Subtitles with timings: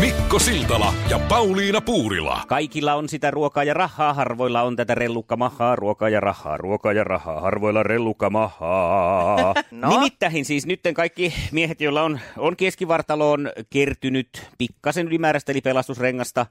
[0.00, 2.40] Mikko Siltala ja Pauliina Puurila.
[2.48, 7.04] Kaikilla on sitä ruokaa ja rahaa, harvoilla on tätä rellukkamahaa, ruokaa ja rahaa, ruokaa ja
[7.04, 9.54] rahaa, harvoilla rellukkamahaa.
[9.70, 9.88] no.
[9.88, 16.46] Nimittäin siis nytten kaikki miehet, joilla on, on keskivartaloon kertynyt pikkasen ylimääräistä eli pelastusrengasta,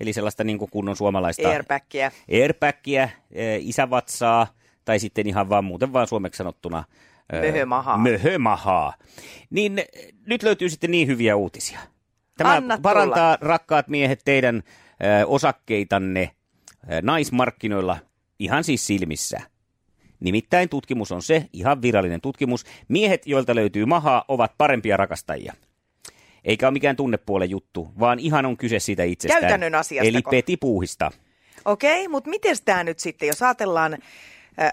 [0.00, 1.48] eli sellaista niin kuin kunnon suomalaista...
[1.48, 2.10] Airbagia.
[2.32, 4.46] Airbagia, e, isävatsaa,
[4.84, 6.84] tai sitten ihan vaan muuten vaan suomeksi sanottuna
[7.32, 7.98] Möhömahaa.
[7.98, 8.94] Möhömahaa.
[9.50, 9.82] Niin
[10.26, 11.78] nyt löytyy sitten niin hyviä uutisia.
[12.36, 13.50] Tämä Anna parantaa, tulla.
[13.50, 14.56] rakkaat miehet, teidän
[15.22, 16.30] ö, osakkeitanne
[16.92, 17.98] ö, naismarkkinoilla
[18.38, 19.40] ihan siis silmissä.
[20.20, 25.54] Nimittäin tutkimus on se, ihan virallinen tutkimus, miehet, joilta löytyy mahaa, ovat parempia rakastajia.
[26.44, 29.40] Eikä ole mikään tunnepuolen juttu, vaan ihan on kyse siitä itsestään.
[29.40, 30.08] Käytännön asiasta.
[30.08, 31.10] Eli petipuuhista.
[31.64, 33.98] Okei, okay, mutta miten tämä nyt sitten, jos ajatellaan
[34.62, 34.72] äh,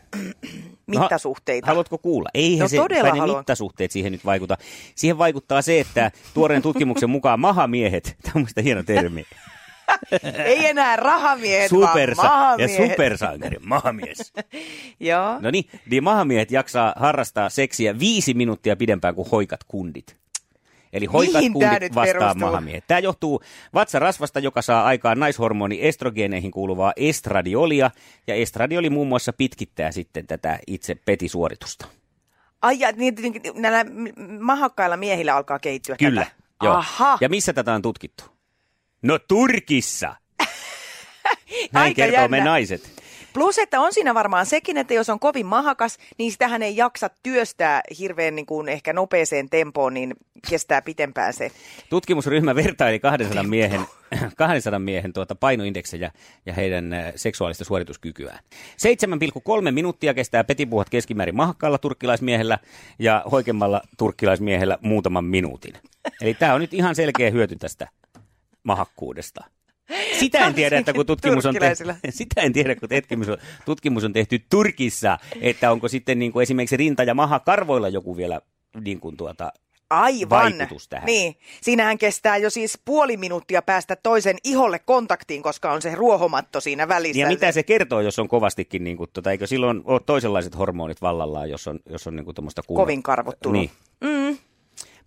[0.87, 1.67] mittasuhteita.
[1.67, 2.29] No, haluatko kuulla?
[2.33, 3.37] Eihän No se, todella ne haluan.
[3.39, 4.57] mittasuhteet siihen nyt vaikuta.
[4.95, 9.23] Siihen vaikuttaa se, että tuoreen tutkimuksen mukaan mahamiehet, tämä on hieno termi,
[10.45, 12.91] Ei enää rahamiehet, supersa- vaan ja mahamiehet.
[12.91, 14.33] supersankari, mahamies.
[14.99, 15.39] Joo.
[15.39, 20.17] No niin, niin mahamiehet jaksaa harrastaa seksiä viisi minuuttia pidempään kuin hoikat kundit.
[20.93, 22.39] Eli hoikat kundit nyt vastaa perustuu?
[22.47, 22.83] mahamiehet.
[22.87, 23.41] Tämä johtuu
[23.73, 27.91] vatsarasvasta, joka saa aikaan naishormoni estrogeeneihin kuuluvaa estradiolia.
[28.27, 31.87] Ja estradioli muun muassa pitkittää sitten tätä itse petisuoritusta.
[32.61, 33.85] Ai ja niin, niin, näillä
[34.39, 36.21] mahakkailla miehillä alkaa kehittyä Kyllä.
[36.21, 36.35] tätä.
[36.63, 36.73] Joo.
[36.75, 37.17] Aha.
[37.21, 38.23] Ja missä tätä on tutkittu?
[39.01, 40.15] No Turkissa.
[41.73, 42.51] Näin Aika kertoo me jännä.
[42.51, 43.02] naiset.
[43.33, 47.09] Plus, että on siinä varmaan sekin, että jos on kovin mahakas, niin sitähän ei jaksa
[47.23, 50.13] työstää hirveän niin kuin ehkä nopeeseen tempoon, niin
[50.49, 51.51] kestää pitempään se.
[51.89, 53.81] Tutkimusryhmä vertaili 200 miehen,
[54.37, 56.11] 200 miehen tuota painoindeksejä
[56.45, 58.39] ja heidän äh, seksuaalista suorituskykyään.
[59.65, 62.59] 7,3 minuuttia kestää petipuhat keskimäärin mahakkaalla turkkilaismiehellä
[62.99, 65.73] ja hoikemmalla turkkilaismiehellä muutaman minuutin.
[66.21, 67.87] Eli tämä on nyt ihan selkeä hyöty tästä
[68.63, 69.43] mahakkuudesta.
[70.19, 74.03] Sitä en tiedä, että kun tutkimus on, tehty, sitä en tiedä, kun tutkimus on, tutkimus
[74.03, 78.41] on tehty Turkissa, että onko sitten niin kuin esimerkiksi rinta- ja mahakarvoilla joku vielä
[78.83, 79.51] niin kuin tuota,
[79.89, 80.43] Aivan.
[80.43, 81.05] Vaikutus tähän.
[81.05, 81.35] Niin.
[81.61, 86.87] Siinähän kestää jo siis puoli minuuttia päästä toisen iholle kontaktiin, koska on se ruohomatto siinä
[86.87, 87.21] välissä.
[87.21, 91.01] Ja mitä se kertoo, jos on kovastikin, niin kuin, tota, eikö silloin ole toisenlaiset hormonit
[91.01, 92.83] vallallaan, jos on, jos on niin kuin, tuommoista kunnon...
[92.83, 93.61] Kovin karvot tullut.
[93.61, 93.71] Niin.
[94.01, 94.37] Mm.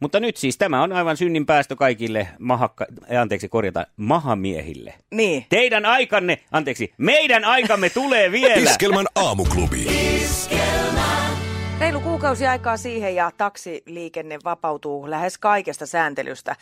[0.01, 4.95] Mutta nyt siis tämä on aivan synnin päästö kaikille mahakka, eh, anteeksi korjata, mahamiehille.
[5.11, 5.47] Niin.
[5.49, 8.71] Teidän aikanne, anteeksi, meidän aikamme tulee vielä.
[8.71, 9.87] Iskelmän aamuklubi.
[11.81, 16.57] Reilu kuukausi aikaa siihen ja taksiliikenne vapautuu lähes kaikesta sääntelystä.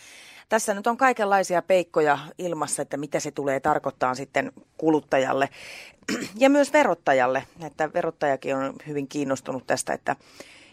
[0.48, 5.48] Tässä nyt on kaikenlaisia peikkoja ilmassa, että mitä se tulee tarkoittaa sitten kuluttajalle
[6.42, 7.44] ja myös verottajalle.
[7.66, 10.16] Että verottajakin on hyvin kiinnostunut tästä, että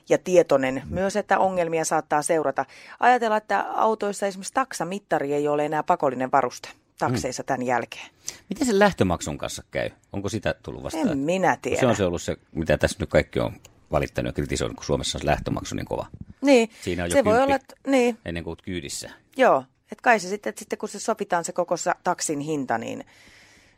[0.09, 2.66] ja tietoinen myös, että ongelmia saattaa seurata.
[3.00, 8.09] Ajatellaan, että autoissa esimerkiksi taksamittari ei ole enää pakollinen varuste takseissa tämän jälkeen.
[8.50, 9.90] Miten se lähtömaksun kanssa käy?
[10.13, 11.09] Onko sitä tullut vastaan?
[11.09, 11.79] En minä tiedä.
[11.79, 13.53] Se on se ollut se, mitä tässä nyt kaikki on
[13.91, 16.07] valittanut ja kritisoinut, kun Suomessa on se lähtömaksu niin kova.
[16.41, 19.09] Niin, Siinä on jo se voi olla, että, niin, Ennen kuin olet kyydissä.
[19.38, 23.06] Joo, että kai se sitten, että sitten kun se sopitaan se koko taksin hinta, niin,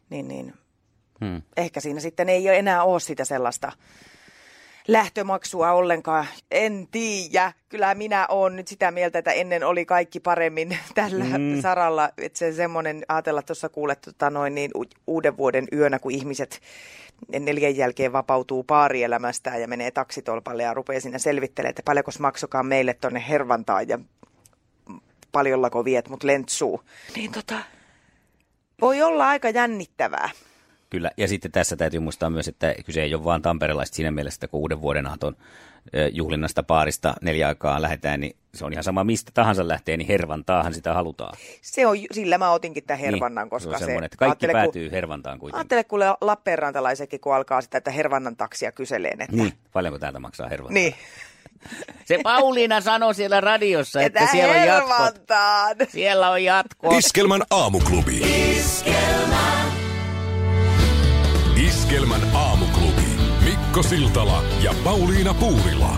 [0.10, 0.54] niin, niin
[1.24, 1.42] Hmm.
[1.58, 3.72] ehkä siinä sitten ei enää ole sitä sellaista
[4.88, 6.26] lähtömaksua ollenkaan.
[6.52, 7.54] En tiedä.
[7.70, 11.62] Kyllä minä olen nyt sitä mieltä, että ennen oli kaikki paremmin tällä mm.
[11.62, 12.10] saralla.
[12.18, 16.62] Että se semmoinen, ajatella tuossa kuulet tota noin niin u- uuden vuoden yönä, kun ihmiset
[17.40, 22.94] neljän jälkeen vapautuu paarielämästään ja menee taksitolpalle ja rupeaa siinä selvittelemään, että paljonko maksokaa meille
[22.94, 24.00] tonne Hervantaan ja
[25.32, 26.82] paljollako viet mut lentsuu.
[27.16, 27.60] Niin tota,
[28.82, 30.30] voi olla aika jännittävää.
[30.94, 34.38] Kyllä, ja sitten tässä täytyy muistaa myös, että kyse ei ole vaan tamperelaista siinä mielessä,
[34.38, 35.36] että kun uuden vuoden aaton
[36.12, 40.74] juhlinnasta paarista neljä aikaa lähdetään, niin se on ihan sama mistä tahansa lähtee, niin hervantaahan
[40.74, 41.38] sitä halutaan.
[41.62, 44.06] Se on, sillä mä otinkin tämän Hervannan, niin, koska se on se...
[44.06, 45.60] että kaikki päätyy kun, hervantaan kuitenkin.
[45.60, 49.22] ajattele, kuule Lappeenrantalaisetkin, kun alkaa sitä, että Hervannan taksia kyseleen.
[49.22, 50.74] Että, Niin, paljonko täältä maksaa hervantaa?
[50.74, 50.96] niin.
[52.06, 54.98] Se Pauliina sanoi siellä radiossa, että, että siellä on jatkot.
[54.98, 55.76] Hervantaan.
[55.90, 56.94] Siellä on jatkot.
[56.94, 58.22] Iskelmän aamuklubi.
[61.74, 63.06] Iskelmän aamuklubi.
[63.44, 65.98] Mikko Siltala ja Pauliina Puurila.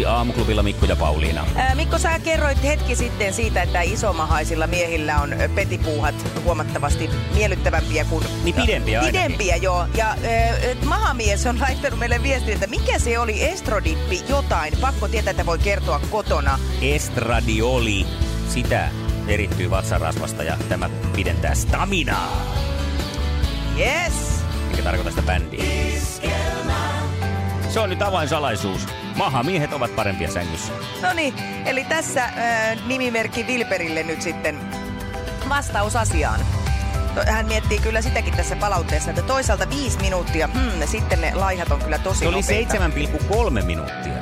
[0.00, 1.46] 8.46 aamuklubilla Mikko ja Pauliina.
[1.56, 8.24] Ää, Mikko, sä kerroit hetki sitten siitä, että isomahaisilla miehillä on petipuuhat huomattavasti miellyttävämpiä kuin...
[8.44, 9.20] Niin pidempiä ainakin.
[9.20, 9.86] Pidempiä, joo.
[9.96, 10.18] Ja äh,
[10.84, 14.74] mahamies on laittanut meille viestiä, että mikä se oli estrodippi jotain.
[14.80, 16.58] Pakko tietää, että voi kertoa kotona.
[16.82, 18.06] Estradioli.
[18.48, 18.88] Sitä
[19.28, 22.61] erittyy vatsarasvasta ja tämä pidentää staminaa.
[23.78, 24.12] Yes!
[24.70, 25.64] Mikä tarkoittaa sitä bändiä.
[27.68, 28.86] Se on nyt avainsalaisuus.
[29.16, 30.72] Mahamiehet ovat parempia sängyssä.
[31.02, 31.34] No niin,
[31.66, 34.60] eli tässä äh, nimimerkki Vilperille nyt sitten
[35.48, 36.40] vastaus asiaan.
[37.14, 41.70] To- Hän miettii kyllä sitäkin tässä palautteessa, että toisaalta viisi minuuttia, hmm, sitten ne laihat
[41.70, 42.74] on kyllä tosi Se oli nopeita.
[42.74, 44.12] 7,3 minuuttia.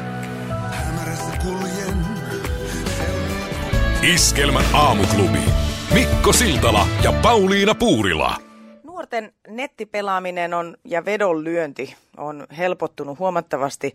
[4.03, 5.41] Iskelmän aamuklubi.
[5.95, 8.37] Mikko Siltala ja Pauliina Puurila.
[9.13, 13.95] Nuorten nettipelaaminen on ja vedonlyönti on helpottunut huomattavasti,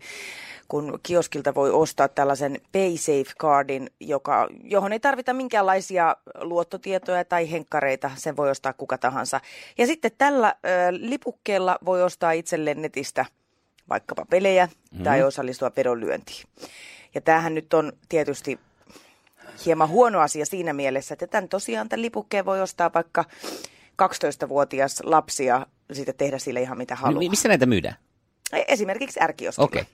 [0.68, 8.36] kun kioskilta voi ostaa tällaisen PaySafe-cardin, joka, johon ei tarvita minkäänlaisia luottotietoja tai henkkareita, sen
[8.36, 9.40] voi ostaa kuka tahansa.
[9.78, 13.24] Ja sitten tällä ö, lipukkeella voi ostaa itselleen netistä
[13.88, 15.04] vaikkapa pelejä mm.
[15.04, 16.44] tai osallistua vedonlyöntiin.
[17.14, 18.58] Ja tämähän nyt on tietysti
[19.66, 23.24] hieman huono asia siinä mielessä, että tämän tosiaan tämän lipukkeen voi ostaa vaikka
[24.02, 27.18] 12-vuotias lapsi ja sitten tehdä sille ihan mitä haluaa.
[27.18, 27.96] Mi- missä näitä myydään?
[28.68, 29.64] Esimerkiksi ärkioskilla.
[29.64, 29.84] Okei.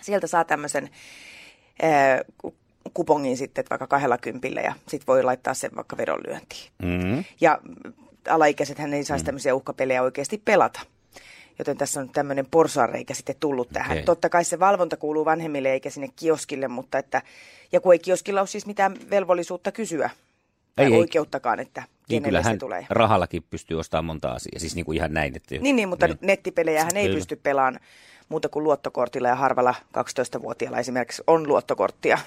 [0.00, 0.90] Sieltä saa tämmöisen
[1.82, 2.56] ää, ku-
[2.94, 6.70] kupongin sitten että vaikka kahdella kympillä ja sitten voi laittaa sen vaikka vedonlyöntiin.
[6.82, 7.24] Mm.
[7.40, 7.60] Ja
[8.28, 10.80] alaikäisethän ei saisi tämmöisiä uhkapelejä oikeasti pelata.
[11.58, 13.92] Joten tässä on tämmöinen porsaanreikä sitten tullut tähän.
[13.92, 14.04] Okei.
[14.04, 17.22] Totta kai se valvonta kuuluu vanhemmille eikä sinne kioskille, mutta että,
[17.72, 20.10] ja kun ei kioskilla ole siis mitään velvollisuutta kysyä,
[20.76, 20.98] tai Ei, ei.
[20.98, 22.86] oikeuttakaan, että Niin kenelle se kyllähän tulee.
[22.90, 24.58] rahallakin pystyy ostamaan monta asiaa.
[24.60, 25.36] Siis niin kuin ihan näin.
[25.36, 27.16] Että Niin, niin mutta nettipelejä hän ei Kyllä.
[27.16, 27.80] pysty pelaamaan
[28.28, 32.18] muuta kuin luottokortilla ja harvalla 12-vuotiaalla esimerkiksi on luottokorttia.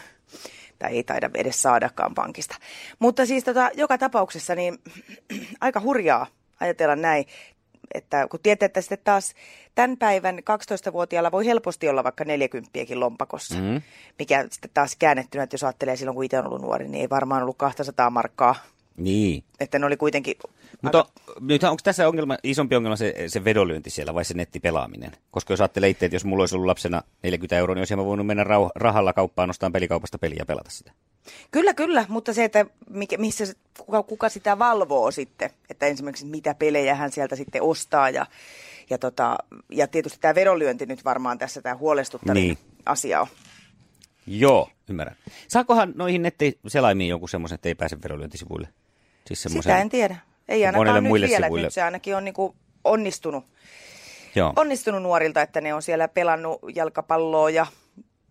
[0.79, 2.55] Tai ei taida edes saadakaan pankista.
[2.99, 4.77] Mutta siis tota, joka tapauksessa niin
[5.61, 6.27] aika hurjaa
[6.59, 7.25] ajatella näin,
[7.93, 9.33] että kun tietää, että sitten taas
[9.75, 13.55] tämän päivän 12-vuotiaalla voi helposti olla vaikka 40 lompakossa.
[13.55, 13.81] Mm.
[14.19, 17.09] Mikä sitten taas käännettynä, että jos ajattelee silloin, kun itse on ollut nuori, niin ei
[17.09, 18.55] varmaan ollut 200 markkaa.
[18.97, 19.43] Niin.
[19.59, 20.35] Että ne oli kuitenkin
[20.81, 25.11] Mutta aika- nyt onko tässä ongelma, isompi ongelma se, se vedonlyönti siellä vai se nettipelaaminen?
[25.31, 28.05] Koska jos ajattelee itse, että jos mulla olisi ollut lapsena 40 euroa, niin olisin mä
[28.05, 30.91] voinut mennä rauh- rahalla kauppaan, ostaa pelikaupasta peliä ja pelata sitä.
[31.51, 33.45] Kyllä, kyllä, mutta se, että mikä, missä,
[33.79, 38.25] kuka, kuka sitä valvoo sitten, että esimerkiksi mitä pelejä hän sieltä sitten ostaa ja,
[38.89, 39.37] ja, tota,
[39.69, 42.57] ja tietysti tämä vedonlyönti nyt varmaan tässä tämä huolestuttavin Niin.
[42.85, 43.27] asia on.
[44.27, 45.15] Joo, ymmärrän.
[45.47, 48.67] Saakohan noihin nettiselaimiin jonkun semmoisen, että ei pääse vedonlyöntisivuille?
[49.27, 50.15] Siis semmoisen, Sitä en tiedä.
[50.49, 51.67] Ei ainakaan nyt muille vielä, sivuille.
[51.67, 53.45] nyt se ainakin on niinku onnistunut,
[54.35, 54.53] Joo.
[54.55, 57.67] onnistunut nuorilta, että ne on siellä pelannut jalkapalloa ja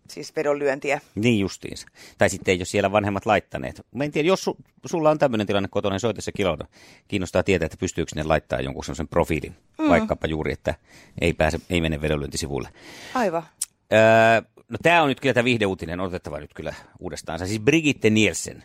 [0.09, 1.01] siis vedonlyöntiä.
[1.15, 1.87] Niin justiinsa.
[2.17, 3.85] Tai sitten ei ole siellä vanhemmat laittaneet.
[3.95, 6.67] Mä en tiedä, jos su, sulla on tämmöinen tilanne kotona, niin soita se kilona.
[7.07, 9.55] Kiinnostaa tietää, että pystyykö ne laittaa jonkun semmoisen profiilin.
[9.77, 9.89] Mm.
[9.89, 10.75] Vaikkapa juuri, että
[11.21, 12.69] ei, pääse, ei mene vedonlyöntisivuille.
[13.13, 13.43] Aivan.
[13.93, 17.47] Öö, no tämä on nyt kyllä tämä viihdeuutinen, otettava nyt kyllä uudestaan.
[17.47, 18.63] Siis Brigitte Nielsen,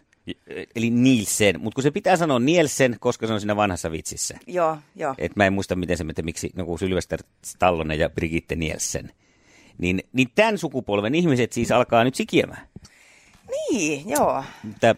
[0.76, 4.38] eli Nielsen, mutta kun se pitää sanoa Nielsen, koska se on siinä vanhassa vitsissä.
[4.46, 5.14] Joo, joo.
[5.19, 9.12] Et mä en muista, miten se, että miksi joku Sylvester Stallone ja Brigitte Nielsen.
[9.79, 12.69] Niin, niin tämän sukupolven ihmiset siis alkaa nyt sikiämään.
[13.50, 14.44] Niin, joo.
[14.81, 14.94] Tämä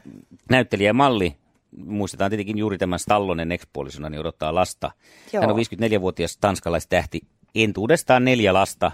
[0.50, 1.36] näyttelijä ja malli,
[1.84, 4.90] muistetaan tietenkin juuri tämän Stallonen ekspuolisona, niin odottaa lasta.
[5.32, 5.40] Joo.
[5.40, 7.20] Hän on 54-vuotias tanskalaistähti,
[7.54, 8.92] entuudestaan neljä lasta.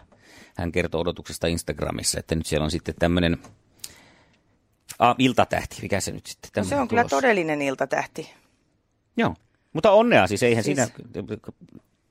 [0.57, 3.39] Hän kertoo odotuksesta Instagramissa, että nyt siellä on sitten tämmöinen
[4.99, 7.17] ah, iltatähti, mikä se nyt sitten No se on kyllä tulossa.
[7.17, 8.31] todellinen iltatähti.
[9.17, 9.35] Joo,
[9.73, 10.77] mutta onnea siis, eihän siis...
[10.77, 10.93] siinä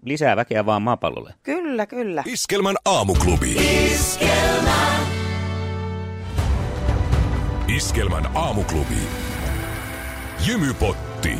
[0.06, 1.34] lisää väkeä vaan maapallolle.
[1.44, 2.24] Kyllä, kyllä.
[2.26, 3.56] Iskelmän aamuklubi.
[7.76, 8.98] Iskelmän aamuklubi.
[10.48, 11.36] Jymypotti.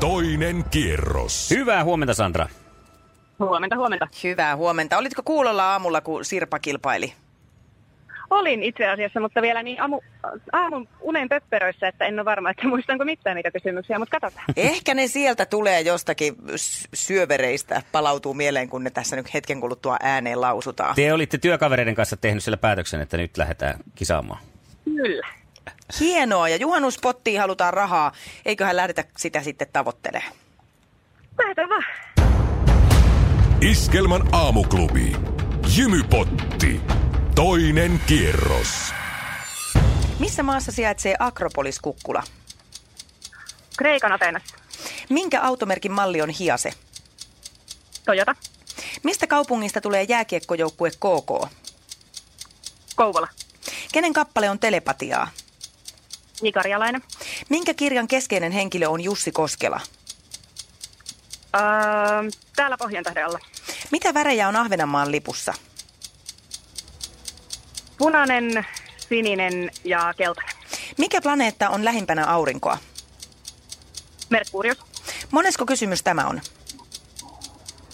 [0.00, 1.50] Toinen kierros.
[1.50, 2.48] Hyvää huomenta Sandra.
[3.38, 4.08] Huomenta, huomenta.
[4.24, 4.98] Hyvää huomenta.
[4.98, 7.12] Olitko kuulolla aamulla, kun Sirpa kilpaili?
[8.30, 10.00] Olin itse asiassa, mutta vielä niin aamu,
[10.52, 14.46] aamun unen pöpperöissä, että en ole varma, että muistanko mitään niitä kysymyksiä, mutta katsotaan.
[14.56, 16.34] Ehkä ne sieltä tulee jostakin
[16.94, 20.94] syövereistä, palautuu mieleen, kun ne tässä nyt hetken kuluttua ääneen lausutaan.
[20.94, 24.40] Te olitte työkavereiden kanssa tehnyt siellä päätöksen, että nyt lähdetään kisaamaan.
[24.84, 25.26] Kyllä.
[26.00, 28.12] Hienoa, ja juhannuspottiin halutaan rahaa.
[28.46, 30.32] Eiköhän lähdetä sitä sitten tavoittelemaan.
[31.38, 31.84] Lähdetään vaan.
[33.60, 35.12] Iskelmän aamuklubi.
[35.78, 36.80] Jymypotti.
[37.34, 38.92] Toinen kierros.
[40.18, 42.22] Missä maassa sijaitsee Akropolis Kukkula?
[43.76, 44.56] Kreikan Ateenassa.
[45.10, 46.70] Minkä automerkin malli on Hiase?
[48.06, 48.36] Toyota.
[49.02, 51.52] Mistä kaupungista tulee jääkiekkojoukkue KK?
[52.96, 53.28] Kouvola.
[53.92, 55.28] Kenen kappale on telepatiaa?
[56.42, 57.02] Nikarjalainen.
[57.48, 59.80] Minkä kirjan keskeinen henkilö on Jussi Koskela?
[61.56, 61.62] Öö,
[62.56, 63.38] täällä Pohjantähden alla.
[63.90, 65.54] Mitä värejä on Ahvenanmaan lipussa?
[68.00, 68.66] Punainen,
[68.96, 70.56] sininen ja keltainen.
[70.98, 72.78] Mikä planeetta on lähimpänä aurinkoa?
[74.30, 74.78] Merkurius.
[75.30, 76.40] Monesko kysymys tämä on?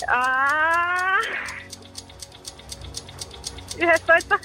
[0.06, 1.18] Ää...
[3.78, 4.38] 11.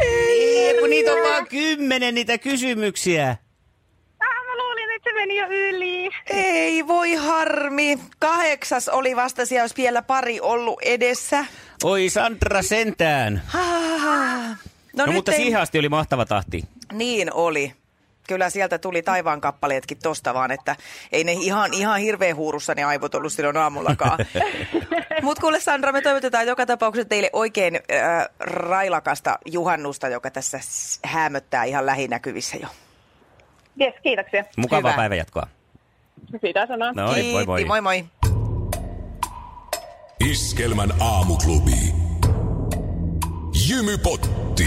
[0.00, 3.36] Ei, kun niitä on vaan kymmenen niitä kysymyksiä.
[4.20, 6.10] Ah, mä luulin, että se meni jo yli.
[6.26, 7.98] Ei voi harmi.
[8.18, 11.44] Kahdeksas oli vasta siellä, olisi vielä pari ollut edessä.
[11.84, 13.42] Oi Sandra sentään.
[14.96, 15.36] No, no mutta ei...
[15.36, 16.64] siihen asti oli mahtava tahti.
[16.92, 17.72] Niin oli.
[18.28, 20.76] Kyllä sieltä tuli taivaan kappaleetkin tosta vaan, että
[21.12, 24.18] ei ne ihan, ihan hirveän huurussa ne aivot ollut silloin aamullakaan.
[25.22, 30.60] Mutta kuule Sandra, me toivotetaan joka tapauksessa teille oikein äh, railakasta juhannusta, joka tässä
[31.04, 32.68] häämöttää ihan lähinäkyvissä jo.
[33.80, 34.44] Yes, kiitoksia.
[34.56, 34.96] Mukavaa Hyvä.
[34.96, 35.46] päivänjatkoa.
[36.40, 36.92] Sitä sanoa.
[36.92, 37.46] No moi moi.
[37.46, 38.04] Kiitti, moi moi.
[40.30, 41.94] Iskelmän aamuklubi.
[43.68, 44.66] Jymypotti.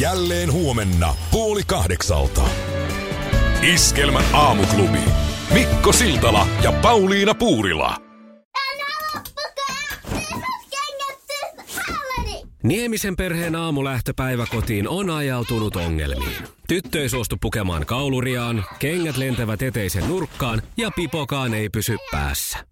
[0.00, 2.42] Jälleen huomenna puoli kahdeksalta.
[3.74, 4.98] Iskelmän aamuklubi.
[5.52, 7.96] Mikko Siltala ja Pauliina Puurila.
[12.62, 16.42] Niemisen perheen aamulähtöpäivä kotiin on ajautunut ongelmiin.
[16.68, 22.71] Tyttö ei suostu pukemaan kauluriaan, kengät lentävät eteisen nurkkaan ja pipokaan ei pysy päässä.